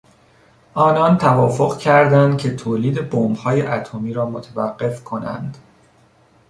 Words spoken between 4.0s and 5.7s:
را متوقف کنند.